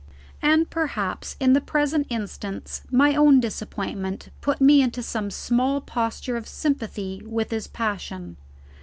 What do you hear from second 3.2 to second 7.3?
disappointment put me into some small posture of sympathy